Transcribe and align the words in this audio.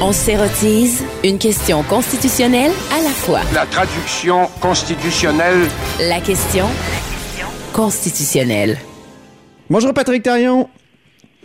On 0.00 0.12
s'érotise 0.12 1.02
une 1.24 1.38
question 1.38 1.82
constitutionnelle 1.82 2.70
à 2.92 3.02
la 3.02 3.10
fois. 3.10 3.40
La 3.52 3.66
traduction 3.66 4.46
constitutionnelle. 4.60 5.66
La 5.98 6.20
question 6.20 6.66
constitutionnelle. 7.72 8.78
Bonjour 9.68 9.92
Patrick 9.92 10.22
Tarion. 10.22 10.68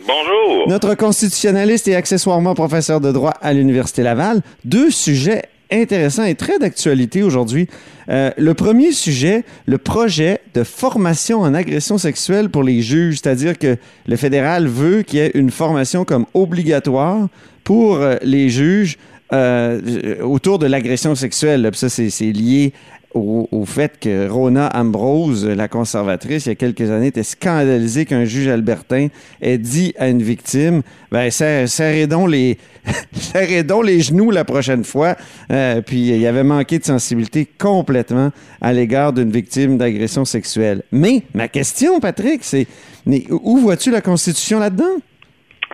Bonjour. 0.06 0.68
Notre 0.68 0.94
constitutionnaliste 0.94 1.88
et 1.88 1.96
accessoirement 1.96 2.54
professeur 2.54 3.00
de 3.00 3.10
droit 3.10 3.34
à 3.42 3.52
l'Université 3.52 4.04
Laval. 4.04 4.42
Deux 4.64 4.92
sujets 4.92 5.42
intéressants 5.72 6.24
et 6.24 6.34
très 6.34 6.58
d'actualité 6.58 7.22
aujourd'hui. 7.22 7.68
Euh, 8.08 8.30
le 8.36 8.54
premier 8.54 8.92
sujet, 8.92 9.44
le 9.66 9.78
projet 9.78 10.40
de 10.54 10.64
formation 10.64 11.40
en 11.40 11.54
agression 11.54 11.98
sexuelle 11.98 12.50
pour 12.50 12.62
les 12.62 12.82
juges, 12.82 13.20
c'est-à-dire 13.22 13.58
que 13.58 13.76
le 14.06 14.16
fédéral 14.16 14.66
veut 14.66 15.02
qu'il 15.02 15.20
y 15.20 15.22
ait 15.22 15.30
une 15.34 15.50
formation 15.50 16.04
comme 16.04 16.26
obligatoire 16.34 17.28
pour 17.62 17.96
euh, 17.96 18.16
les 18.22 18.48
juges 18.48 18.98
euh, 19.32 20.20
autour 20.22 20.58
de 20.58 20.66
l'agression 20.66 21.14
sexuelle. 21.14 21.70
Ça, 21.74 21.88
c'est 21.88 22.32
lié 22.32 22.72
au, 23.14 23.48
au 23.50 23.64
fait 23.64 23.98
que 23.98 24.28
Rona 24.28 24.70
Ambrose, 24.74 25.46
la 25.46 25.68
conservatrice, 25.68 26.46
il 26.46 26.50
y 26.50 26.52
a 26.52 26.54
quelques 26.54 26.90
années, 26.90 27.08
était 27.08 27.22
scandalisée 27.22 28.06
qu'un 28.06 28.24
juge 28.24 28.48
albertain 28.48 29.08
ait 29.40 29.58
dit 29.58 29.94
à 29.98 30.08
une 30.08 30.22
victime 30.22 30.82
ben, 31.10 31.30
serrez, 31.30 31.66
serrez 31.66 32.06
donc 32.06 32.30
les, 32.30 32.56
serrez 33.12 33.64
donc 33.64 33.84
les 33.84 34.00
genoux 34.00 34.30
la 34.30 34.44
prochaine 34.44 34.84
fois. 34.84 35.16
Euh, 35.50 35.80
puis 35.80 36.08
il 36.08 36.26
avait 36.26 36.44
manqué 36.44 36.78
de 36.78 36.84
sensibilité 36.84 37.48
complètement 37.58 38.30
à 38.60 38.72
l'égard 38.72 39.12
d'une 39.12 39.30
victime 39.30 39.76
d'agression 39.76 40.24
sexuelle. 40.24 40.82
Mais 40.92 41.22
ma 41.34 41.48
question, 41.48 41.98
Patrick, 42.00 42.44
c'est 42.44 42.66
mais 43.06 43.24
où 43.30 43.58
vois-tu 43.58 43.90
la 43.90 44.00
Constitution 44.00 44.58
là-dedans? 44.58 45.00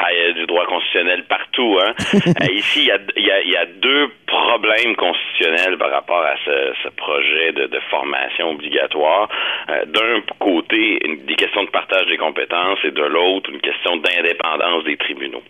A 0.06 0.32
du 0.32 0.46
droit 0.46 0.66
constitutionnel 0.66 1.24
partout. 1.24 1.78
Hein? 1.82 1.92
Euh, 2.26 2.52
ici, 2.52 2.80
il 2.80 2.86
y, 2.86 2.90
a, 2.90 2.98
il, 3.16 3.24
y 3.24 3.30
a, 3.30 3.40
il 3.40 3.50
y 3.50 3.56
a 3.56 3.66
deux 3.66 4.10
problèmes 4.26 4.94
constitutionnels 4.96 5.78
par 5.78 5.90
rapport 5.90 6.22
à 6.22 6.34
ce, 6.44 6.72
ce 6.82 6.88
projet 6.88 7.52
de, 7.52 7.66
de, 7.66 7.80
formation 7.90 8.50
obligatoire. 8.50 9.28
Euh, 9.70 9.84
D'un 9.86 10.20
côté, 10.38 10.98
une, 11.04 11.24
des 11.24 11.36
questions 11.36 11.64
de 11.64 11.70
partage 11.70 12.06
des 12.06 12.18
compétences 12.18 12.78
et 12.84 12.90
de 12.90 13.02
l'autre, 13.02 13.50
une 13.50 13.60
question 13.60 13.96
d'indépendance 13.96 14.84
des 14.84 14.96
tribunaux. 14.96 15.42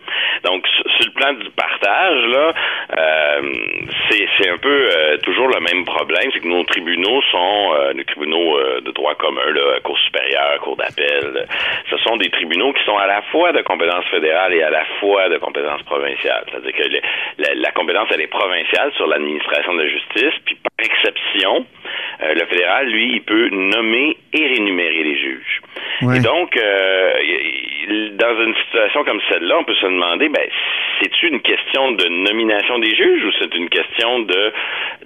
Donc, 0.45 0.67
sur, 0.69 0.84
sur, 0.92 1.06
le 1.06 1.12
plan 1.12 1.33
du 1.33 1.50
partage, 1.50 2.27
là, 2.27 2.52
euh, 2.98 3.42
c'est 4.11 4.50
un 4.50 4.58
peu 4.58 4.89
euh, 4.92 5.17
toujours 5.19 5.48
le 5.48 5.61
même 5.61 5.84
problème, 5.84 6.30
c'est 6.33 6.41
que 6.41 6.48
nos 6.48 6.64
tribunaux 6.64 7.23
sont 7.30 7.75
euh, 7.75 7.95
nos 7.95 8.05
tribunaux 8.05 8.58
euh, 8.58 8.80
de 8.80 8.91
droit 8.92 9.14
commun, 9.14 9.50
là, 9.52 9.80
Cour 9.83 9.98
supérieure, 9.98 10.61
Cour 10.61 10.77
d'appel, 10.77 11.47
ce 11.91 11.97
sont 11.98 12.17
des 12.17 12.30
tribunaux 12.30 12.73
qui 12.73 12.84
sont 12.84 12.97
à 12.97 13.06
la 13.06 13.23
fois 13.23 13.52
de 13.52 13.62
compétences 13.62 14.05
fédérales 14.11 14.45
et 14.52 14.62
à 14.62 14.70
la 14.70 14.84
fois 15.00 15.28
de 15.28 15.39
compétences 15.39 15.83
provinciales. 15.83 16.44
C'est-à-dire 16.50 16.72
que 16.72 16.89
le, 16.89 17.00
la, 17.39 17.55
la, 17.55 17.70
compétence, 17.72 18.08
elle 18.12 18.20
est 18.20 18.27
provinciale 18.27 18.92
sur 18.97 19.06
l'administration 19.06 19.75
de 19.75 19.83
la 19.83 19.89
justice, 19.89 20.34
puis 20.44 20.56
par 20.56 20.84
exception, 20.84 21.66
euh, 22.22 22.34
le 22.34 22.47
fédéral, 22.47 22.89
lui, 22.89 23.14
il 23.14 23.22
peut 23.22 23.48
nommer 23.50 24.17
et 24.33 24.47
rémunérer 24.47 25.02
les 25.05 25.19
juges. 25.19 25.62
Ouais. 26.02 26.17
Et 26.17 26.20
donc, 26.20 26.56
euh, 26.56 27.12
dans 28.12 28.42
une 28.42 28.55
situation 28.64 29.05
comme 29.05 29.20
celle-là, 29.30 29.58
on 29.58 29.64
peut 29.64 29.74
se 29.74 29.86
demander, 29.86 30.28
ben, 30.28 30.47
c'est-tu 31.00 31.28
une 31.28 31.41
question 31.41 31.92
de 31.92 32.06
nomination 32.08 32.78
des 32.78 32.94
juges 32.94 33.25
ou 33.25 33.33
c'est 33.39 33.55
une 33.55 33.69
question 33.69 34.20
de 34.20 34.52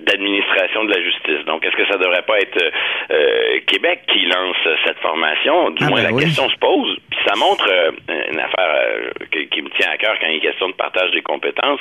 d'administration 0.00 0.84
de 0.84 0.94
la 0.94 1.02
justice? 1.02 1.44
Donc, 1.46 1.64
est-ce 1.64 1.77
que 1.77 1.86
ça 1.86 1.98
devrait 1.98 2.22
pas 2.22 2.38
être 2.41 2.62
euh, 3.10 3.60
Québec 3.66 4.00
qui 4.08 4.27
lance 4.27 4.56
cette 4.84 4.98
formation? 4.98 5.70
Du 5.70 5.84
ah, 5.84 5.88
moins, 5.88 6.02
ben 6.02 6.08
la 6.08 6.14
oui. 6.14 6.24
question 6.24 6.48
se 6.48 6.56
pose. 6.56 6.96
Puis 7.11 7.20
ça 7.27 7.36
montre 7.36 7.66
euh, 7.68 7.91
une 8.08 8.41
affaire 8.41 8.74
euh, 8.74 9.11
qui, 9.33 9.48
qui, 9.48 9.62
me 9.62 9.68
tient 9.70 9.91
à 9.91 9.96
cœur 9.96 10.16
quand 10.20 10.27
il 10.28 10.36
est 10.36 10.41
question 10.41 10.68
de 10.68 10.74
partage 10.74 11.11
des 11.12 11.22
compétences, 11.22 11.80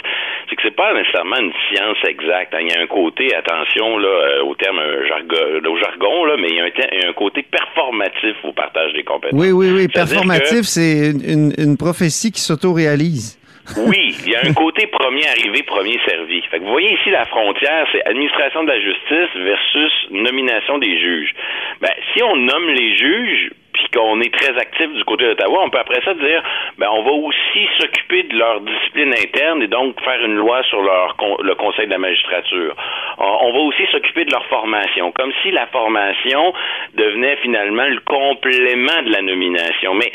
c'est 0.50 0.56
que 0.56 0.62
c'est 0.64 0.76
pas 0.76 0.94
nécessairement 0.94 1.38
une 1.38 1.54
science 1.70 1.98
exacte. 2.08 2.54
Hein. 2.54 2.60
Il 2.62 2.72
y 2.72 2.76
a 2.76 2.82
un 2.82 2.88
côté, 2.88 3.34
attention 3.36 3.98
là, 3.98 4.08
euh, 4.08 4.44
au 4.44 4.56
terme 4.56 4.82
jargon, 5.08 5.70
au 5.70 5.78
jargon 5.78 6.26
là, 6.26 6.36
mais 6.38 6.50
il 6.50 6.56
y, 6.56 6.60
a 6.60 6.66
un, 6.66 6.70
il 6.92 7.00
y, 7.02 7.06
a 7.06 7.10
un, 7.10 7.14
côté 7.14 7.44
performatif 7.44 8.36
au 8.44 8.52
partage 8.52 8.94
des 8.94 9.04
compétences. 9.04 9.40
Oui, 9.40 9.52
oui, 9.52 9.72
oui. 9.72 9.88
Performatif, 9.88 10.62
c'est 10.64 11.12
une, 11.12 11.54
une, 11.58 11.78
prophétie 11.78 12.32
qui 12.32 12.42
s'auto-réalise. 12.42 13.39
Oui, 13.78 14.16
il 14.26 14.32
y 14.32 14.36
a 14.36 14.42
un 14.46 14.54
côté 14.54 14.88
premier 14.88 15.28
arrivé, 15.28 15.64
premier 15.64 16.00
servi. 16.06 16.42
Fait 16.44 16.60
que 16.60 16.64
vous 16.64 16.72
voyez 16.72 16.94
ici 16.94 17.10
la 17.10 17.26
frontière, 17.26 17.88
c'est 17.92 18.06
administration 18.06 18.64
de 18.64 18.70
la 18.70 18.80
justice 18.80 19.36
versus 19.36 19.94
nomination 20.12 20.78
des 20.80 21.00
juges. 21.00 21.34
Ben, 21.82 21.92
si 22.14 22.24
on 22.24 22.36
nomme 22.36 22.70
les 22.70 22.98
juges, 22.98 23.52
puis 23.74 23.88
qu'on 23.94 24.20
est 24.22 24.34
très 24.34 24.58
actif 24.58 24.92
du 24.94 25.04
côté 25.06 25.26
d'Ottawa, 25.26 25.62
on 25.64 25.70
peut 25.70 25.80
après 25.80 26.02
ça 26.04 26.14
dire, 26.14 26.44
ben 26.78 26.88
on 26.92 27.04
va 27.04 27.12
aussi 27.12 27.68
s'occuper 27.80 28.24
de 28.24 28.38
leur 28.38 28.62
discipline 28.62 29.14
interne 29.14 29.62
et 29.62 29.68
donc 29.68 30.02
faire 30.02 30.24
une 30.26 30.36
loi 30.36 30.64
sur 30.64 30.82
leur 30.82 31.16
le 31.42 31.56
Conseil 31.56 31.86
de 31.86 31.92
la 31.92 32.00
magistrature. 32.00 32.76
On 33.18 33.52
va 33.52 33.60
aussi 33.60 33.86
s'occuper 33.92 34.26
de 34.26 34.32
leur 34.32 34.46
formation, 34.48 35.12
comme 35.12 35.32
si 35.44 35.52
la 35.52 35.68
formation 35.68 36.54
devenait 36.96 37.38
finalement 37.38 37.86
le 37.86 38.00
complément 38.00 39.02
de 39.06 39.12
la 39.12 39.22
nomination. 39.22 39.94
Mais 39.94 40.12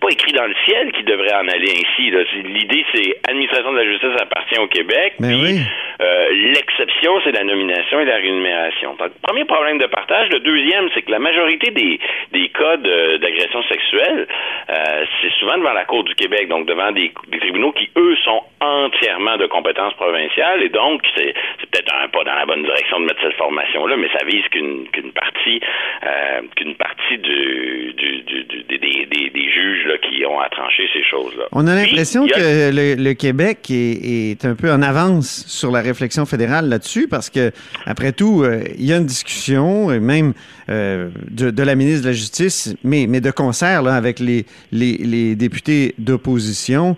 pas 0.00 0.08
écrit 0.10 0.32
dans 0.32 0.46
le 0.46 0.54
ciel 0.64 0.92
qui 0.92 1.02
devrait 1.04 1.34
en 1.34 1.46
aller 1.48 1.70
ainsi. 1.70 2.10
L'idée, 2.42 2.84
c'est 2.94 3.16
administration 3.28 3.72
de 3.72 3.78
la 3.78 3.84
justice 3.84 4.20
appartient 4.20 4.58
au 4.58 4.66
Québec. 4.66 5.14
Mais 5.20 5.28
puis, 5.28 5.42
oui. 5.42 5.60
euh, 6.00 6.28
l'exception, 6.54 7.20
c'est 7.22 7.32
la 7.32 7.44
nomination 7.44 8.00
et 8.00 8.06
la 8.06 8.16
rémunération. 8.16 8.94
Donc, 8.94 9.10
premier 9.22 9.44
problème 9.44 9.78
de 9.78 9.86
partage. 9.86 10.28
Le 10.30 10.40
deuxième, 10.40 10.88
c'est 10.94 11.02
que 11.02 11.10
la 11.10 11.18
majorité 11.18 11.70
des, 11.70 12.00
des 12.32 12.48
cas 12.48 12.76
d'agression 12.78 13.62
sexuelle, 13.64 14.26
euh, 14.70 15.04
c'est 15.20 15.32
souvent 15.38 15.58
devant 15.58 15.72
la 15.74 15.84
Cour 15.84 16.04
du 16.04 16.14
Québec, 16.14 16.48
donc 16.48 16.66
devant 16.66 16.92
des, 16.92 17.12
des, 17.28 17.38
tribunaux 17.38 17.72
qui, 17.72 17.90
eux, 17.96 18.16
sont 18.24 18.42
entièrement 18.60 19.36
de 19.36 19.46
compétences 19.46 19.94
provinciales. 19.94 20.62
Et 20.62 20.70
donc, 20.70 21.02
c'est 21.14 21.34
peut-être 21.80 22.04
un 22.04 22.08
pas 22.08 22.24
dans 22.24 22.34
la 22.34 22.46
bonne 22.46 22.62
direction 22.62 23.00
de 23.00 23.06
mettre 23.06 23.20
cette 23.22 23.36
formation-là, 23.36 23.96
mais 23.96 24.08
ça 24.12 24.24
vise 24.24 24.44
qu'une 24.50 24.86
qu 24.92 25.00
partie 25.12 25.60
euh, 26.04 26.42
qu'une 26.56 26.74
partie 26.76 27.18
du, 27.18 27.92
du, 27.94 28.22
du, 28.22 28.64
des, 28.64 28.78
des, 28.78 29.30
des 29.30 29.50
juges 29.50 29.86
là, 29.86 29.98
qui 29.98 30.24
ont 30.24 30.40
à 30.40 30.48
trancher 30.48 30.88
ces 30.92 31.02
choses-là. 31.04 31.44
On 31.52 31.66
a 31.66 31.74
l'impression 31.74 32.26
que 32.26 32.70
le, 32.70 33.02
le, 33.02 33.14
Québec 33.14 33.70
est, 33.70 34.32
est, 34.32 34.44
un 34.44 34.54
peu 34.54 34.70
en 34.70 34.82
avance 34.82 35.44
sur 35.46 35.70
la 35.70 35.80
réflexion 35.80 36.26
fédérale 36.26 36.68
là-dessus 36.68 37.08
parce 37.08 37.30
que, 37.30 37.50
après 37.86 38.12
tout, 38.12 38.42
euh, 38.42 38.62
il 38.78 38.86
y 38.86 38.92
a 38.92 38.96
une 38.96 39.06
discussion, 39.06 39.90
et 39.90 40.00
même 40.00 40.32
euh, 40.68 41.10
de, 41.30 41.50
de, 41.50 41.62
la 41.62 41.74
ministre 41.74 42.04
de 42.04 42.08
la 42.08 42.14
Justice, 42.14 42.76
mais, 42.84 43.06
mais 43.08 43.20
de 43.20 43.30
concert 43.30 43.82
là, 43.82 43.94
avec 43.94 44.20
les, 44.20 44.44
les, 44.72 44.96
les 44.98 45.34
députés 45.34 45.94
d'opposition 45.98 46.96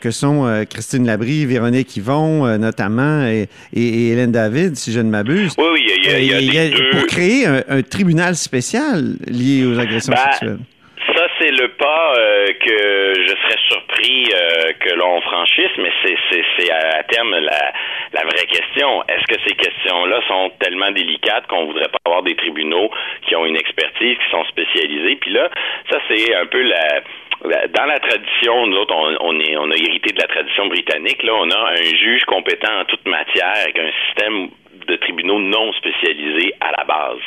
que 0.00 0.10
sont 0.10 0.64
Christine 0.68 1.06
Labrie, 1.06 1.46
Véronique 1.46 1.96
Yvon, 1.96 2.58
notamment, 2.58 3.26
et, 3.26 3.48
et, 3.72 4.10
et, 4.10 4.14
Hélène 4.22 4.32
David, 4.32 4.76
si 4.76 4.92
je 4.92 5.00
ne 5.00 5.10
m'abuse. 5.10 5.54
Oui, 5.58 5.66
oui, 5.72 5.82
il 5.82 6.04
y 6.06 6.14
a, 6.14 6.18
il 6.18 6.30
y 6.30 6.34
a, 6.34 6.38
il 6.38 6.54
y 6.54 6.58
a 6.58 6.68
deux... 6.70 6.90
Pour 6.90 7.06
créer 7.06 7.46
un, 7.46 7.62
un, 7.68 7.82
tribunal 7.82 8.34
spécial 8.34 9.18
lié 9.26 9.66
aux 9.66 9.78
agressions 9.78 10.14
bah, 10.14 10.30
sexuelles. 10.30 10.58
Ça, 11.16 11.26
c'est 11.40 11.50
le 11.50 11.68
pas 11.74 12.14
euh, 12.16 12.46
que 12.64 13.12
je 13.26 13.34
serais 13.34 13.58
surpris 13.68 14.30
euh, 14.32 14.72
que 14.78 14.94
l'on 14.94 15.20
franchisse, 15.22 15.74
mais 15.78 15.90
c'est 16.04 16.70
à, 16.70 16.98
à 16.98 17.02
terme 17.02 17.32
la, 17.32 17.72
la 18.12 18.22
vraie 18.22 18.46
question. 18.46 19.02
Est-ce 19.08 19.26
que 19.26 19.40
ces 19.46 19.54
questions-là 19.56 20.20
sont 20.28 20.52
tellement 20.60 20.92
délicates 20.92 21.46
qu'on 21.48 21.66
voudrait 21.66 21.88
pas 21.88 21.98
avoir 22.06 22.22
des 22.22 22.36
tribunaux 22.36 22.90
qui 23.26 23.34
ont 23.34 23.44
une 23.44 23.56
expertise, 23.56 24.16
qui 24.16 24.30
sont 24.30 24.44
spécialisés? 24.44 25.16
Puis 25.16 25.32
là, 25.32 25.50
ça, 25.90 25.98
c'est 26.08 26.34
un 26.36 26.46
peu 26.46 26.62
la 26.62 27.02
dans 27.44 27.86
la 27.86 27.98
tradition, 27.98 28.66
nous 28.66 28.76
autres, 28.76 28.94
on, 28.94 29.16
on, 29.20 29.40
est, 29.40 29.56
on 29.56 29.70
a 29.70 29.74
hérité 29.74 30.12
de 30.12 30.20
la 30.20 30.28
tradition 30.28 30.66
britannique. 30.66 31.22
Là, 31.22 31.34
on 31.34 31.50
a 31.50 31.70
un 31.72 31.96
juge 31.96 32.24
compétent 32.24 32.80
en 32.80 32.84
toute 32.84 33.06
matière 33.06 33.52
avec 33.56 33.78
un 33.78 33.90
système 34.06 34.48
de 34.86 34.96
tribunaux 34.96 35.38
non 35.38 35.72
spécialisés 35.74 36.54
à 36.60 36.72
la 36.76 36.84
base. 36.84 37.20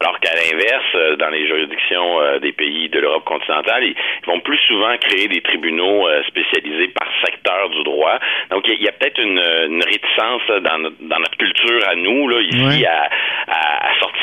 Alors 0.00 0.18
qu'à 0.20 0.32
l'inverse, 0.34 1.18
dans 1.18 1.28
les 1.30 1.46
juridictions 1.46 2.20
euh, 2.20 2.38
des 2.38 2.52
pays 2.52 2.88
de 2.88 3.00
l'Europe 3.00 3.24
continentale, 3.24 3.84
ils 3.84 3.96
vont 4.26 4.40
plus 4.40 4.58
souvent 4.68 4.96
créer 4.98 5.28
des 5.28 5.40
tribunaux 5.40 6.06
euh, 6.08 6.22
spécialisés 6.24 6.88
par 6.88 7.08
secteur 7.24 7.68
du 7.70 7.82
droit. 7.84 8.18
Donc, 8.50 8.66
il 8.68 8.82
y 8.82 8.88
a, 8.88 8.92
peut-être 8.92 9.20
une, 9.20 9.38
une, 9.38 9.82
réticence 9.82 10.42
dans 10.62 10.78
notre, 10.78 10.96
dans 11.00 11.18
notre, 11.18 11.36
culture 11.36 11.88
à 11.88 11.94
nous, 11.94 12.28
là, 12.28 12.40
ici, 12.40 12.80
ouais. 12.82 12.86
à, 12.86 13.08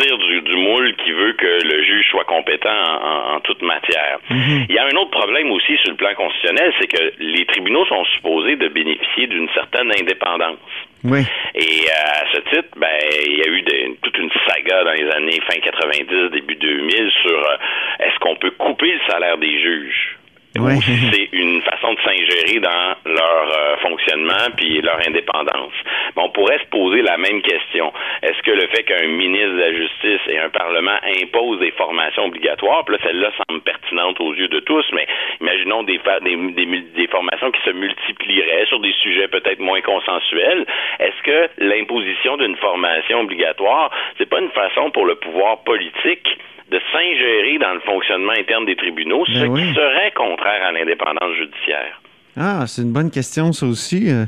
sortir 0.07 0.18
du, 0.18 0.42
du, 0.42 0.56
moule 0.57 0.95
qui 0.95 1.12
veut 1.12 1.33
que 1.33 1.63
le 1.63 1.83
juge 1.83 2.09
soit 2.09 2.24
compétent 2.25 2.69
en, 2.69 3.07
en, 3.07 3.36
en 3.36 3.39
toute 3.42 3.62
matière. 3.62 4.19
Mm 4.30 4.38
-hmm. 4.38 4.65
Il 4.69 4.75
y 4.75 4.80
a 4.80 4.86
un 4.86 4.95
autre 4.98 5.12
problème 5.12 5.51
aussi 5.51 5.77
sur 5.77 5.92
le 5.92 5.98
plan 5.98 6.13
constitutionnel, 6.15 6.74
c'est 6.80 6.88
que 6.88 7.04
les 7.19 7.45
tribunaux 7.45 7.86
sont 7.86 8.06
supposés 8.15 8.56
de 8.56 8.68
bénéficier 8.69 9.27
d'une 9.27 9.50
certaine 9.54 9.92
indépendance. 9.92 10.59
Oui. 11.04 11.21
Et 11.56 11.75
euh, 11.88 12.21
à 12.21 12.25
ce 12.33 12.39
titre, 12.50 12.69
ben, 12.77 12.98
il 13.27 13.38
y 13.38 13.44
a 13.48 13.50
eu 13.56 13.62
de, 13.62 13.95
toute 14.01 14.18
une 14.18 14.31
saga 14.48 14.83
dans 14.83 14.94
les 15.01 15.09
années 15.18 15.39
fin 15.50 15.59
90, 15.59 16.31
début 16.31 16.56
2000 16.56 17.12
sur 17.21 17.39
euh, 17.39 18.03
est-ce 18.06 18.18
qu'on 18.19 18.36
peut 18.36 18.51
couper 18.51 18.92
le 18.92 19.01
salaire 19.12 19.38
des 19.38 19.60
juges? 19.62 20.16
Oui. 20.55 20.79
c'est 20.81 21.29
une 21.33 21.61
façon 21.61 21.94
de 21.94 21.99
s'ingérer 22.01 22.59
dans 22.59 22.95
leur 23.05 23.51
euh, 23.51 23.77
fonctionnement 23.77 24.49
puis 24.55 24.81
leur 24.81 24.99
indépendance. 25.07 25.73
Mais 26.15 26.23
on 26.23 26.29
pourrait 26.29 26.59
se 26.59 26.69
poser 26.69 27.01
la 27.01 27.17
même 27.17 27.41
question. 27.41 27.94
Est-ce 28.23 28.41
que 28.41 28.51
le 28.51 28.67
fait 28.67 28.83
qu'un 28.83 29.07
ministre 29.07 29.53
de 29.53 29.59
la 29.59 29.73
Justice 29.73 30.21
et 30.29 30.39
un 30.39 30.49
Parlement 30.49 30.97
imposent 31.21 31.59
des 31.59 31.71
formations 31.71 32.25
obligatoires, 32.25 32.85
puis 32.85 32.95
là, 32.95 33.01
celle-là 33.03 33.31
semble 33.47 33.61
pertinente 33.61 34.19
aux 34.19 34.33
yeux 34.33 34.47
de 34.47 34.59
tous, 34.61 34.85
mais 34.94 35.05
imaginons 35.41 35.83
des, 35.83 35.99
des, 36.23 36.65
des 36.95 37.07
formations 37.07 37.51
qui 37.51 37.61
se 37.63 37.71
multiplieraient 37.71 38.65
sur 38.67 38.79
des 38.79 38.93
sujets 39.03 39.27
peut-être 39.27 39.59
moins 39.59 39.81
consensuels. 39.81 40.65
Est-ce 41.00 41.21
que 41.23 41.50
l'imposition 41.57 42.38
d'une 42.38 42.55
formation 42.55 43.21
obligatoire, 43.21 43.91
c'est 44.17 44.29
pas 44.29 44.39
une 44.39 44.51
façon 44.51 44.89
pour 44.91 45.05
le 45.05 45.15
pouvoir 45.15 45.63
politique 45.63 46.27
de 46.69 46.79
s'ingérer 46.91 47.57
dans 47.59 47.73
le 47.73 47.79
fonctionnement 47.81 48.33
interne 48.33 48.65
des 48.65 48.75
tribunaux, 48.75 49.23
ben 49.25 49.33
ce 49.33 49.45
qui 49.45 49.73
serait 49.73 50.11
contraire 50.38 50.68
à 50.68 50.72
l'indépendance 50.72 51.36
judiciaire. 51.38 52.01
Ah, 52.38 52.66
c'est 52.68 52.84
une 52.84 52.94
bonne 52.94 53.10
question, 53.10 53.51
ça 53.51 53.66
aussi. 53.66 54.10
Euh. 54.12 54.25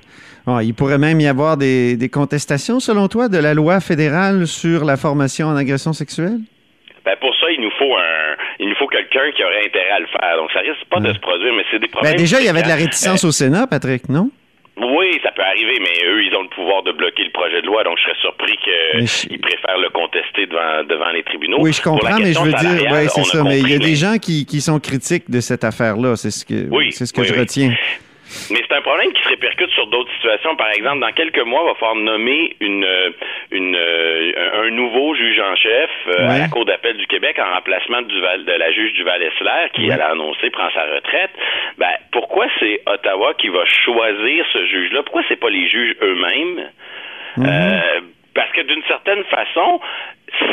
il 0.63 0.73
pourrait 0.73 0.97
même 0.97 1.19
y 1.21 1.27
avoir 1.27 1.57
des, 1.57 2.09
contestations, 2.11 2.79
selon 2.79 3.07
toi, 3.07 3.29
de 3.29 3.37
la 3.37 3.53
loi 3.53 3.79
fédérale 3.79 4.47
sur 4.47 4.83
la 4.83 4.97
formation 4.97 5.47
en 5.47 5.55
agression 5.55 5.93
sexuelle? 5.93 6.39
Ben 7.05 7.15
pour 7.21 7.33
ça, 7.35 7.45
il 7.51 7.61
nous 7.61 7.71
faut 7.77 7.95
un, 7.95 8.35
il 8.59 8.69
nous 8.69 8.75
faut 8.75 8.87
quelqu'un 8.87 9.31
qui 9.35 9.43
aurait 9.43 9.65
intérêt 9.65 9.91
à 9.91 9.99
le 9.99 10.07
faire. 10.07 10.35
Donc, 10.37 10.51
ça 10.51 10.59
risque 10.59 10.85
pas 10.89 10.99
de 10.99 11.13
se 11.13 11.19
produire, 11.19 11.53
mais 11.53 11.63
c'est 11.71 11.79
des 11.79 11.87
ben, 11.87 11.91
problèmes. 11.91 12.15
déjà, 12.17 12.39
il 12.39 12.45
y 12.45 12.49
avait 12.49 12.63
de 12.63 12.67
la 12.67 12.75
réticence 12.75 13.23
au 13.23 13.31
Sénat, 13.31 13.67
Patrick, 13.67 14.09
non? 14.09 14.31
Oui, 14.81 15.19
ça 15.23 15.31
peut 15.31 15.41
arriver, 15.41 15.77
mais 15.79 16.07
eux, 16.07 16.23
ils 16.23 16.33
ont 16.35 16.43
le 16.43 16.49
pouvoir 16.49 16.83
de 16.83 16.91
bloquer 16.91 17.23
le 17.23 17.31
projet 17.31 17.61
de 17.61 17.67
loi, 17.67 17.83
donc 17.83 17.97
je 17.97 18.03
serais 18.03 18.19
surpris 18.21 18.57
qu'ils 18.57 19.39
préfèrent 19.39 19.77
le 19.77 19.89
contester 19.89 20.45
devant, 20.45 20.83
devant 20.87 21.09
les 21.09 21.23
tribunaux. 21.23 21.57
Oui, 21.59 21.73
je 21.73 21.81
comprends, 21.81 22.17
mais 22.17 22.33
je 22.33 22.39
veux 22.39 22.53
dire, 22.53 22.91
oui, 22.91 23.07
c'est 23.09 23.23
ça, 23.25 23.43
mais 23.43 23.59
il 23.59 23.69
y 23.69 23.75
a 23.75 23.79
des 23.79 23.95
gens 23.95 24.17
qui, 24.17 24.45
qui 24.45 24.61
sont 24.61 24.79
critiques 24.79 25.29
de 25.29 25.41
cette 25.41 25.63
affaire-là, 25.63 26.15
c'est 26.15 26.31
ce 26.31 26.45
que, 26.45 26.69
c'est 26.91 27.05
ce 27.05 27.13
que 27.13 27.23
je 27.23 27.33
retiens. 27.33 27.73
Mais 28.51 28.61
c'est 28.67 28.75
un 28.75 28.81
problème 28.81 29.11
qui 29.13 29.23
se 29.23 29.29
répercute 29.29 29.69
sur 29.71 29.87
d'autres 29.87 30.11
situations. 30.15 30.55
Par 30.55 30.69
exemple, 30.71 30.99
dans 30.99 31.11
quelques 31.11 31.43
mois, 31.43 31.61
il 31.63 31.67
va 31.69 31.75
falloir 31.75 31.95
nommer 31.95 32.55
une, 32.59 32.87
une, 33.51 33.75
un 33.75 34.69
nouveau 34.71 35.15
juge 35.15 35.39
en 35.39 35.55
chef 35.55 35.89
euh, 36.07 36.29
à 36.29 36.37
la 36.39 36.47
Cour 36.47 36.65
d'appel 36.65 36.97
du 36.97 37.07
Québec 37.07 37.39
en 37.39 37.55
remplacement 37.55 38.01
du 38.01 38.19
Val, 38.21 38.45
de 38.45 38.51
la 38.51 38.71
juge 38.71 38.93
du 38.93 39.03
Val-Essler 39.03 39.69
qui, 39.73 39.85
elle 39.85 40.01
a 40.01 40.11
annoncé, 40.11 40.49
prend 40.49 40.69
sa 40.71 40.83
retraite. 40.83 41.31
Ben, 41.77 41.91
pourquoi 42.11 42.47
c'est 42.59 42.81
Ottawa 42.85 43.33
qui 43.35 43.49
va 43.49 43.65
choisir 43.65 44.45
ce 44.53 44.65
juge-là? 44.65 45.03
Pourquoi 45.03 45.23
c'est 45.27 45.39
pas 45.39 45.49
les 45.49 45.67
juges 45.67 45.95
eux-mêmes? 46.01 46.69
Mhm. 47.37 47.45
Euh, 47.45 47.99
parce 48.35 48.51
que 48.51 48.61
d'une 48.61 48.83
certaine 48.83 49.23
façon, 49.25 49.81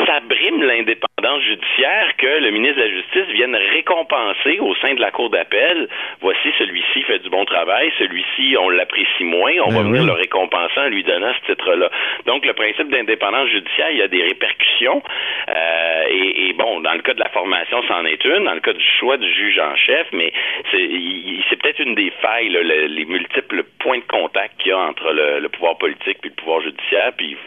ça 0.05 0.19
brime 0.21 0.63
l'indépendance 0.63 1.43
judiciaire 1.43 2.15
que 2.17 2.41
le 2.41 2.51
ministre 2.51 2.77
de 2.77 2.81
la 2.81 2.89
Justice 2.89 3.27
vienne 3.33 3.55
récompenser 3.55 4.59
au 4.59 4.75
sein 4.75 4.93
de 4.93 5.01
la 5.01 5.11
Cour 5.11 5.29
d'appel. 5.29 5.87
Voici, 6.21 6.49
celui-ci 6.57 7.03
fait 7.03 7.19
du 7.19 7.29
bon 7.29 7.45
travail, 7.45 7.91
celui-ci, 7.97 8.55
on 8.59 8.69
l'apprécie 8.69 9.23
moins, 9.23 9.53
on 9.65 9.69
va 9.69 9.83
ben 9.83 9.89
venir 9.89 10.05
le 10.05 10.13
récompenser 10.13 10.79
en 10.79 10.89
lui 10.89 11.03
donnant 11.03 11.33
ce 11.41 11.53
titre-là. 11.53 11.89
Donc, 12.25 12.45
le 12.45 12.53
principe 12.53 12.89
d'indépendance 12.89 13.49
judiciaire, 13.49 13.91
il 13.91 13.97
y 13.97 14.01
a 14.01 14.07
des 14.07 14.23
répercussions. 14.23 15.01
Euh, 15.49 16.03
et, 16.09 16.53
bon, 16.53 16.81
dans 16.81 16.93
le 16.93 17.01
cas 17.01 17.13
de 17.13 17.19
la 17.19 17.29
formation, 17.29 17.81
c'en 17.87 18.05
est 18.05 18.23
une. 18.25 18.45
Dans 18.45 18.53
le 18.53 18.61
cas 18.61 18.73
du 18.73 18.85
choix 18.99 19.17
du 19.17 19.31
juge 19.31 19.59
en 19.59 19.75
chef, 19.75 20.07
mais 20.11 20.31
c'est 20.71 21.59
peut-être 21.61 21.79
une 21.79 21.95
des 21.95 22.11
failles, 22.21 22.49
les 22.49 23.05
multiples 23.05 23.63
points 23.79 23.99
de 23.99 24.07
contact 24.07 24.57
qu'il 24.59 24.71
y 24.71 24.73
a 24.73 24.77
entre 24.77 25.11
le, 25.11 25.39
le 25.39 25.49
pouvoir 25.49 25.77
politique 25.77 26.17
puis 26.21 26.29
le 26.29 26.35
pouvoir 26.35 26.61
judiciaire. 26.61 27.11
Puis 27.17 27.37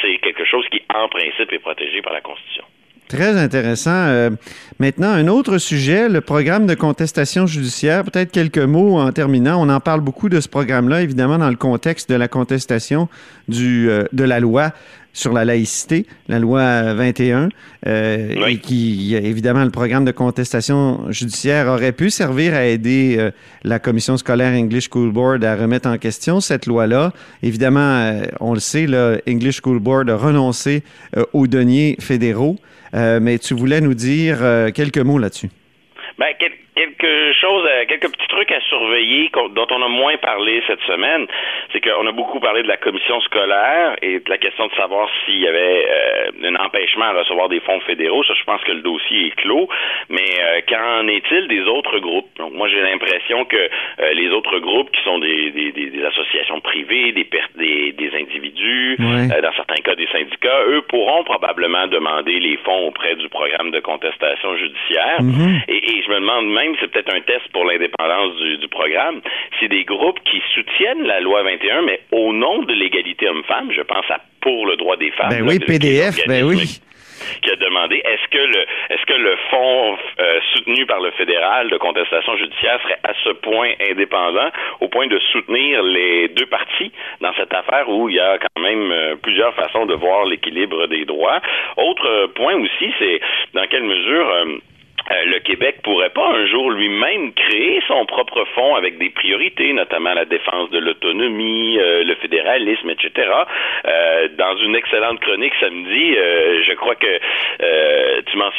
c'est 0.00 0.18
quelque 0.18 0.44
chose 0.44 0.64
qui, 0.70 0.82
en 0.92 1.08
principe, 1.08 1.52
est 1.52 1.58
protégé 1.58 2.02
par 2.02 2.12
la 2.12 2.20
Constitution. 2.20 2.64
Très 3.10 3.36
intéressant. 3.36 4.06
Euh, 4.06 4.30
maintenant, 4.78 5.10
un 5.10 5.26
autre 5.26 5.58
sujet, 5.58 6.08
le 6.08 6.20
programme 6.20 6.66
de 6.66 6.74
contestation 6.74 7.44
judiciaire. 7.44 8.04
Peut-être 8.04 8.30
quelques 8.30 8.58
mots 8.58 9.00
en 9.00 9.10
terminant. 9.10 9.60
On 9.60 9.68
en 9.68 9.80
parle 9.80 10.00
beaucoup 10.00 10.28
de 10.28 10.40
ce 10.40 10.48
programme-là, 10.48 11.02
évidemment, 11.02 11.36
dans 11.36 11.50
le 11.50 11.56
contexte 11.56 12.08
de 12.08 12.14
la 12.14 12.28
contestation 12.28 13.08
euh, 13.52 14.04
de 14.12 14.24
la 14.24 14.38
loi 14.38 14.70
sur 15.12 15.32
la 15.32 15.44
laïcité, 15.44 16.06
la 16.28 16.38
loi 16.38 16.94
21, 16.94 17.48
euh, 17.86 18.46
et 18.46 18.58
qui, 18.58 19.14
évidemment, 19.14 19.64
le 19.64 19.70
programme 19.70 20.04
de 20.04 20.12
contestation 20.12 21.10
judiciaire 21.10 21.66
aurait 21.66 21.92
pu 21.92 22.10
servir 22.10 22.54
à 22.54 22.64
aider 22.64 23.16
euh, 23.18 23.30
la 23.64 23.78
commission 23.78 24.16
scolaire 24.16 24.52
English 24.52 24.88
School 24.90 25.12
Board 25.12 25.44
à 25.44 25.56
remettre 25.56 25.88
en 25.88 25.98
question 25.98 26.40
cette 26.40 26.66
loi-là. 26.66 27.12
Évidemment, 27.42 27.80
euh, 27.80 28.22
on 28.40 28.54
le 28.54 28.60
sait, 28.60 28.86
le 28.86 29.20
English 29.28 29.60
School 29.62 29.80
Board 29.80 30.10
a 30.10 30.16
renoncé 30.16 30.82
aux 31.32 31.46
deniers 31.46 31.96
fédéraux, 32.00 32.56
mais 32.92 33.38
tu 33.38 33.54
voulais 33.54 33.80
nous 33.80 33.94
dire 33.94 34.38
quelques 34.74 34.98
mots 34.98 35.18
là-dessus. 35.18 35.48
Ben, 36.18 36.26
quelque 37.00 37.32
chose, 37.40 37.66
euh, 37.66 37.84
quelques 37.88 38.12
petits 38.12 38.28
trucs 38.28 38.52
à 38.52 38.60
surveiller 38.60 39.30
dont 39.32 39.66
on 39.70 39.82
a 39.82 39.88
moins 39.88 40.16
parlé 40.18 40.62
cette 40.66 40.82
semaine, 40.82 41.26
c'est 41.72 41.80
qu'on 41.80 42.06
a 42.06 42.12
beaucoup 42.12 42.40
parlé 42.40 42.62
de 42.62 42.68
la 42.68 42.76
commission 42.76 43.20
scolaire 43.22 43.96
et 44.02 44.20
de 44.20 44.30
la 44.30 44.38
question 44.38 44.66
de 44.66 44.74
savoir 44.74 45.08
s'il 45.24 45.40
y 45.40 45.48
avait 45.48 45.86
euh, 45.88 46.30
un 46.44 46.56
empêchement 46.56 47.06
à 47.06 47.12
recevoir 47.12 47.48
des 47.48 47.60
fonds 47.60 47.80
fédéraux. 47.80 48.22
Ça, 48.24 48.34
je 48.38 48.44
pense 48.44 48.62
que 48.62 48.72
le 48.72 48.82
dossier 48.82 49.28
est 49.28 49.36
clos. 49.36 49.68
Mais 50.08 50.30
euh, 50.40 50.60
qu'en 50.68 51.08
est-il 51.08 51.48
des 51.48 51.62
autres 51.62 51.98
groupes? 51.98 52.28
Donc, 52.36 52.52
moi, 52.52 52.68
j'ai 52.68 52.80
l'impression 52.80 53.44
que 53.44 53.70
les 54.12 54.28
autres 54.30 54.58
groupes 54.58 54.90
qui 54.90 55.02
sont 55.02 55.18
des, 55.18 55.50
des, 55.50 55.72
des 55.72 56.04
associations 56.04 56.60
privées, 56.60 57.12
des, 57.12 57.28
des, 57.56 57.92
des 57.92 58.10
individus, 58.16 58.96
dans 58.98 59.52
certains 59.52 59.82
cas 59.82 59.94
des 59.94 60.06
syndicats, 60.08 60.62
eux 60.66 60.82
pourront 60.88 61.24
probablement 61.24 61.86
demander 61.86 62.38
les 62.40 62.56
fonds 62.58 62.88
auprès 62.88 63.14
du 63.16 63.28
programme 63.28 63.70
de 63.70 63.80
contestation 63.80 64.56
judiciaire. 64.56 65.20
Mm-hmm. 65.20 65.64
et, 65.68 65.90
et 65.90 66.02
je 66.02 66.10
me 66.10 66.16
demande 66.16 66.46
même 66.46 66.74
c'est 66.80 66.89
peut-être 66.90 67.14
un 67.14 67.20
test 67.20 67.48
pour 67.52 67.64
l'indépendance 67.64 68.36
du, 68.36 68.68
programme, 68.68 69.20
c'est 69.58 69.68
des 69.68 69.84
groupes 69.84 70.20
qui 70.24 70.42
soutiennent 70.54 71.04
la 71.04 71.20
loi 71.20 71.42
21, 71.42 71.82
mais 71.82 72.00
au 72.12 72.32
nom 72.32 72.62
de 72.62 72.72
l'égalité 72.72 73.28
homme-femme, 73.28 73.72
je 73.72 73.82
pense 73.82 74.08
à 74.10 74.18
Pour 74.40 74.66
le 74.66 74.76
droit 74.76 74.96
des 74.96 75.10
femmes. 75.10 75.30
Ben 75.30 75.46
oui, 75.46 75.58
PDF, 75.58 76.26
ben 76.26 76.44
oui 76.44 76.80
qui 77.42 77.50
a 77.50 77.56
demandé 77.56 77.96
est-ce 77.96 78.28
que 78.28 78.38
le 78.38 78.66
est-ce 78.90 79.06
que 79.06 79.12
le 79.12 79.36
fonds 79.50 79.98
euh, 80.20 80.40
soutenu 80.54 80.86
par 80.86 81.00
le 81.00 81.10
fédéral 81.12 81.70
de 81.70 81.76
contestation 81.76 82.36
judiciaire 82.36 82.80
serait 82.82 82.98
à 83.04 83.12
ce 83.24 83.30
point 83.30 83.72
indépendant 83.90 84.50
au 84.80 84.88
point 84.88 85.06
de 85.06 85.18
soutenir 85.32 85.82
les 85.82 86.28
deux 86.28 86.46
parties 86.46 86.92
dans 87.20 87.32
cette 87.34 87.52
affaire 87.52 87.88
où 87.88 88.08
il 88.08 88.16
y 88.16 88.20
a 88.20 88.38
quand 88.38 88.62
même 88.62 88.90
euh, 88.90 89.16
plusieurs 89.16 89.54
façons 89.54 89.86
de 89.86 89.94
voir 89.94 90.24
l'équilibre 90.24 90.86
des 90.86 91.04
droits? 91.04 91.40
Autre 91.76 92.26
point 92.34 92.54
aussi, 92.54 92.92
c'est 92.98 93.20
dans 93.54 93.66
quelle 93.66 93.84
mesure 93.84 94.28
euh, 94.28 94.58
euh, 95.10 95.24
le 95.24 95.40
Québec 95.40 95.76
pourrait 95.82 96.10
pas 96.10 96.28
un 96.28 96.46
jour 96.46 96.70
lui-même 96.70 97.32
créer 97.32 97.82
son 97.88 98.06
propre 98.06 98.44
fonds 98.54 98.76
avec 98.76 98.98
des 98.98 99.10
priorités, 99.10 99.72
notamment 99.72 100.14
la 100.14 100.24
défense 100.24 100.70
de 100.70 100.78
l'autonomie, 100.78 101.78
euh, 101.78 102.04
le 102.04 102.14
fédéralisme, 102.16 102.90
etc. 102.90 103.28
Euh, 103.86 104.28
dans 104.38 104.56
une 104.58 104.76
excellente 104.76 105.20
chronique 105.20 105.54
samedi, 105.60 106.14
je 106.14 106.74
crois 106.74 106.94
que 106.94 107.06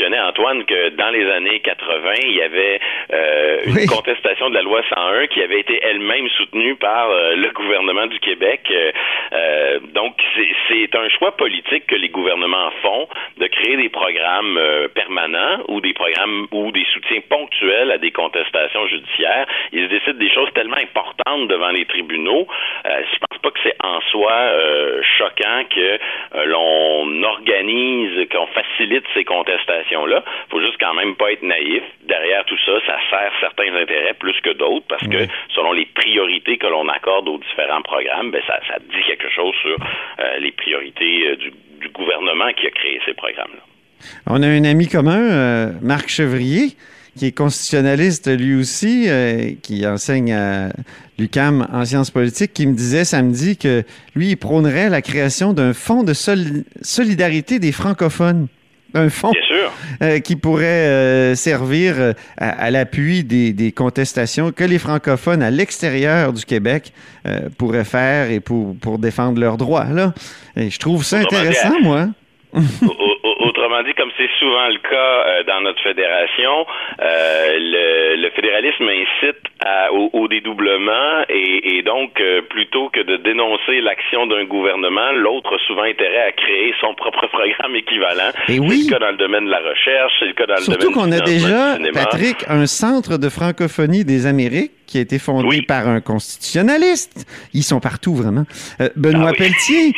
mentionnais 0.01 0.19
Antoine 0.19 0.65
que 0.65 0.89
dans 0.89 1.09
les 1.09 1.30
années 1.30 1.59
80, 1.59 2.13
il 2.24 2.36
y 2.36 2.42
avait 2.42 2.80
une 3.65 3.86
contestation 3.88 4.50
de 4.50 4.56
la 4.56 4.62
loi 4.62 4.81
101 4.89 5.27
qui 5.27 5.42
avait 5.42 5.59
été 5.59 5.80
elle-même 5.83 6.27
soutenue 6.30 6.75
par 6.75 7.09
le 7.09 7.50
gouvernement 7.51 8.08
du 8.08 8.20
Québec. 8.20 8.72
donc 9.93 10.15
c'est 10.70 10.96
un 10.96 11.10
choix 11.10 11.36
politique 11.38 11.88
que 11.88 11.96
les 11.96 12.10
gouvernements 12.10 12.72
font 12.81 13.08
de 13.38 13.48
créer 13.48 13.77
des 13.77 13.89
programmes 13.89 14.60
permanents 14.93 15.63
ou 15.67 15.81
des 15.81 15.93
programmes 15.93 16.48
ou 16.51 16.72
des 16.72 16.86
soutiens 16.93 17.22
ponctuels 17.29 17.91
à 17.91 17.98
des 17.98 18.12
contestations 18.12 18.88
judiciaires. 18.88 19.46
Ils 19.72 19.88
décident 19.88 20.17
des 20.17 20.31
choses 20.31 20.51
tellement 20.53 20.77
importantes 20.77 21.48
devant 21.48 21.70
les 21.70 21.86
tribunaux. 21.86 22.48
Euh, 22.86 23.01
je 23.12 23.17
pense 23.20 23.41
pas 23.41 23.51
que 23.51 23.60
c'est 23.63 23.75
en 23.84 24.00
soi 24.12 24.31
euh, 24.31 25.01
choquant 25.17 25.63
que 25.70 26.00
euh, 26.36 26.46
l'on 26.46 27.24
organise, 27.24 28.27
qu'on 28.31 28.48
facilite 28.48 29.05
ces 29.13 29.24
contestations-là. 29.91 30.24
Faut 30.50 30.62
juste 30.62 30.77
quand 30.79 30.93
même 30.93 31.15
pas 31.15 31.31
être 31.31 31.43
naïf. 31.43 31.83
Derrière 32.07 32.45
tout 32.45 32.57
ça, 32.65 32.74
ça 32.86 32.98
sert 33.10 33.31
certains 33.39 33.74
intérêts 33.75 34.13
plus 34.19 34.39
que 34.41 34.53
d'autres 34.53 34.86
parce 34.88 35.07
que 35.07 35.27
selon 35.55 35.74
les 35.74 35.86
priorités 35.86 36.57
que 36.57 36.67
l'on 36.67 36.88
accorde 36.89 37.27
aux 37.27 37.38
différents 37.38 37.81
programmes, 37.81 38.31
ben 38.31 38.41
ça, 38.48 38.60
ça 38.67 38.79
dit 38.79 39.03
quelque 39.07 39.29
chose 39.29 39.53
sur 39.62 39.77
les 40.39 40.51
priorités 40.51 41.36
du, 41.38 41.51
du 41.81 41.89
gouvernement 41.89 42.51
qui 42.53 42.67
a 42.67 42.71
créé 42.71 43.00
ces 43.05 43.13
programmes-là. 43.13 43.62
On 44.27 44.41
a 44.41 44.48
un 44.48 44.63
ami 44.63 44.88
commun, 44.88 45.19
euh, 45.19 45.71
Marc 45.81 46.10
Chevrier, 46.10 46.75
qui 47.17 47.27
est 47.27 47.31
constitutionnaliste 47.38 48.29
lui 48.29 48.55
aussi, 48.55 49.05
euh, 49.07 49.51
qui 49.62 49.86
enseigne 49.86 50.33
à 50.33 50.69
l'UCAM 51.19 51.67
en 51.71 51.86
sciences 51.86 52.12
politiques, 52.12 52.53
qui 52.53 52.65
me 52.65 52.74
disait 52.74 53.05
samedi 53.05 53.57
que 53.57 53.83
lui, 54.15 54.29
il 54.29 54.38
prônerait 54.38 54.89
la 54.89 55.01
création 55.01 55.53
d'un 55.53 55.74
fonds 55.74 56.03
de 56.03 56.13
solidarité 56.13 57.60
des 57.60 57.71
francophones. 57.71 58.48
Un 58.93 59.10
fonds 59.10 59.31
euh, 60.01 60.19
qui 60.19 60.36
pourrait 60.36 61.36
servir 61.36 62.13
à, 62.38 62.71
l'appui 62.71 63.24
des, 63.24 63.71
contestations 63.71 64.51
que 64.51 64.63
les 64.63 64.79
francophones 64.79 65.41
à 65.41 65.50
l'extérieur 65.50 66.33
du 66.33 66.45
Québec 66.45 66.93
pourraient 67.57 67.86
faire 67.86 68.31
et 68.31 68.39
pour, 68.39 68.75
pour 68.75 69.00
défendre 69.00 69.39
leurs 69.39 69.57
droits. 69.57 69.86
Là. 69.86 70.13
Et 70.55 70.69
je 70.69 70.79
trouve 70.79 71.03
ça 71.03 71.19
intéressant, 71.19 71.79
moi. 71.81 72.10
Autrement 73.71 73.87
dit, 73.87 73.93
comme 73.95 74.11
c'est 74.17 74.29
souvent 74.37 74.67
le 74.67 74.79
cas 74.79 74.95
euh, 74.95 75.43
dans 75.43 75.61
notre 75.61 75.81
fédération, 75.81 76.65
euh, 77.01 78.17
le, 78.17 78.29
fédéralisme 78.31 78.89
incite 78.89 79.37
au, 79.93 80.09
au, 80.13 80.27
dédoublement 80.27 81.23
et, 81.29 81.77
et 81.77 81.81
donc 81.81 82.19
euh, 82.19 82.41
plutôt 82.41 82.89
que 82.89 82.99
de 82.99 83.17
dénoncer 83.17 83.79
l'action 83.81 84.27
d'un 84.27 84.43
gouvernement, 84.43 85.11
l'autre 85.13 85.55
a 85.55 85.59
souvent 85.67 85.83
intérêt 85.83 86.27
à 86.27 86.31
créer 86.33 86.73
son 86.81 86.93
propre 86.95 87.27
programme 87.31 87.75
équivalent. 87.75 88.31
Et 88.49 88.59
oui. 88.59 88.81
C'est 88.81 88.91
le 88.91 88.99
cas 88.99 88.99
dans 88.99 89.11
le 89.11 89.17
domaine 89.17 89.45
de 89.45 89.51
la 89.51 89.59
recherche, 89.59 90.13
c'est 90.19 90.25
le 90.25 90.33
cas 90.33 90.47
dans 90.47 90.57
Surtout 90.57 90.89
le 90.89 90.93
domaine 90.93 91.09
qu'on 91.09 91.11
a 91.11 91.19
déjà. 91.21 91.77
Patrick, 91.93 92.43
un 92.49 92.65
centre 92.65 93.17
de 93.17 93.29
francophonie 93.29 94.03
des 94.03 94.27
Amériques 94.27 94.80
qui 94.91 94.98
a 94.98 95.01
été 95.01 95.17
fondé 95.19 95.48
Oui. 95.48 95.62
par 95.62 95.88
un 95.88 96.01
constitutionnaliste. 96.01 97.25
Ils 97.53 97.63
sont 97.63 97.79
partout, 97.79 98.13
vraiment. 98.13 98.45
Euh, 98.81 98.89
Benoît 98.98 99.29
Ah 99.29 99.31
oui. 99.31 99.38
Pelletier, 99.38 99.93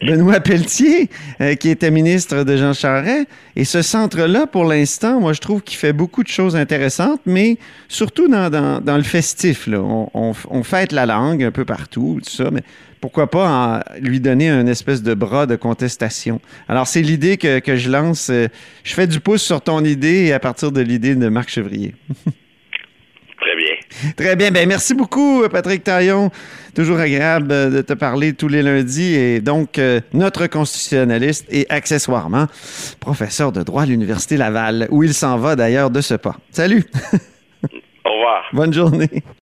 Benoît 0.02 0.40
Pelletier, 0.40 1.10
euh, 1.40 1.54
qui 1.56 1.68
était 1.70 1.90
ministre 1.90 2.44
de 2.44 2.56
Jean 2.56 2.72
Charest. 2.72 3.26
Et 3.56 3.64
ce 3.64 3.82
centre-là, 3.82 4.46
pour 4.46 4.64
l'instant, 4.64 5.20
moi, 5.20 5.32
je 5.32 5.40
trouve 5.40 5.62
qu'il 5.62 5.76
fait 5.78 5.92
beaucoup 5.92 6.22
de 6.22 6.28
choses 6.28 6.54
intéressantes, 6.56 7.20
mais 7.26 7.58
surtout 7.88 8.28
dans, 8.28 8.48
dans, 8.50 8.80
dans 8.80 8.96
le 8.96 9.02
festif. 9.02 9.66
Là. 9.66 9.80
On, 9.80 10.08
on, 10.14 10.32
on 10.50 10.62
fête 10.62 10.92
la 10.92 11.06
langue 11.06 11.42
un 11.42 11.50
peu 11.50 11.64
partout, 11.64 12.20
tout 12.24 12.30
ça, 12.30 12.50
mais 12.52 12.62
pourquoi 13.00 13.30
pas 13.30 13.48
en- 13.48 13.80
lui 14.00 14.20
donner 14.20 14.48
un 14.48 14.66
espèce 14.66 15.02
de 15.02 15.14
bras 15.14 15.46
de 15.46 15.56
contestation. 15.56 16.40
Alors, 16.68 16.86
c'est 16.86 17.02
l'idée 17.02 17.36
que, 17.36 17.58
que 17.58 17.76
je 17.76 17.90
lance. 17.90 18.28
Euh, 18.30 18.48
Je 18.84 18.94
fais 18.94 19.06
du 19.06 19.20
pouce 19.20 19.42
sur 19.42 19.60
ton 19.60 19.84
idée 19.84 20.26
et 20.26 20.32
à 20.32 20.38
partir 20.40 20.70
de 20.72 20.80
l'idée 20.80 21.14
de 21.14 21.28
Marc 21.28 21.48
Chevrier. 21.48 21.94
Très 24.16 24.36
bien. 24.36 24.50
Ben, 24.50 24.68
merci 24.68 24.94
beaucoup, 24.94 25.48
Patrick 25.48 25.84
Taillon. 25.84 26.30
Toujours 26.74 26.98
agréable 26.98 27.50
euh, 27.52 27.70
de 27.70 27.80
te 27.80 27.92
parler 27.94 28.34
tous 28.34 28.48
les 28.48 28.62
lundis. 28.62 29.14
Et 29.14 29.40
donc, 29.40 29.78
euh, 29.78 30.00
notre 30.12 30.46
constitutionnaliste 30.46 31.46
et 31.50 31.66
accessoirement 31.70 32.46
professeur 33.00 33.52
de 33.52 33.62
droit 33.62 33.82
à 33.82 33.86
l'Université 33.86 34.36
Laval, 34.36 34.86
où 34.90 35.02
il 35.02 35.14
s'en 35.14 35.38
va 35.38 35.56
d'ailleurs 35.56 35.90
de 35.90 36.00
ce 36.00 36.14
pas. 36.14 36.36
Salut. 36.50 36.84
Au 38.04 38.12
revoir. 38.12 38.44
Bonne 38.52 38.72
journée. 38.72 39.22